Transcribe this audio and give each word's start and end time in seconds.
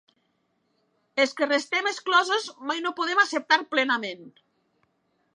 I 1.19 1.23
els 1.25 1.33
que 1.41 1.47
restem 1.49 1.89
exclosos 1.91 2.47
mai 2.69 2.81
no 2.85 2.93
ho 2.93 2.99
podem 3.01 3.21
acceptar 3.25 3.59
plenament. 3.75 4.25